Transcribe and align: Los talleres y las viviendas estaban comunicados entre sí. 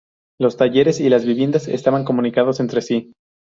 Los 0.39 0.57
talleres 0.57 0.99
y 0.99 1.09
las 1.09 1.27
viviendas 1.27 1.67
estaban 1.67 2.05
comunicados 2.05 2.59
entre 2.59 2.81
sí. 2.81 3.11